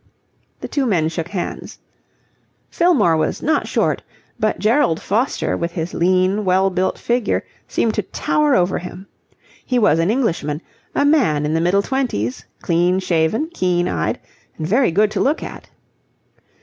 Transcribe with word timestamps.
The 0.61 0.67
two 0.67 0.87
men 0.87 1.09
shook 1.09 1.27
hands. 1.27 1.77
Fillmore 2.71 3.15
was 3.15 3.43
not 3.43 3.67
short, 3.67 4.01
but 4.39 4.57
Gerald 4.57 4.99
Foster 4.99 5.55
with 5.55 5.73
his 5.73 5.93
lean, 5.93 6.43
well 6.43 6.71
built 6.71 6.97
figure 6.97 7.43
seemed 7.67 7.93
to 7.93 8.01
tower 8.01 8.55
over 8.55 8.79
him. 8.79 9.05
He 9.63 9.77
was 9.77 9.99
an 9.99 10.09
Englishman, 10.09 10.63
a 10.95 11.05
man 11.05 11.45
in 11.45 11.53
the 11.53 11.61
middle 11.61 11.83
twenties, 11.83 12.45
clean 12.63 12.97
shaven, 12.97 13.51
keen 13.53 13.87
eyed, 13.87 14.19
and 14.57 14.65
very 14.65 14.89
good 14.89 15.11
to 15.11 15.19
look 15.21 15.43
at. 15.43 15.69